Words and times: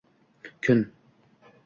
Kun 0.63 0.79